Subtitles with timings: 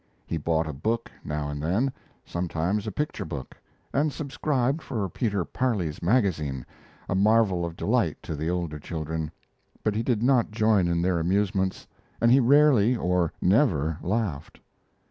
[0.25, 1.93] He bought a book now and then
[2.25, 3.55] sometimes a picture book
[3.93, 6.65] and subscribed for Peter Parley's Magazine,
[7.07, 9.31] a marvel of delight to the older children,
[9.83, 11.85] but he did not join in their amusements,
[12.19, 14.59] and he rarely, or never, laughed.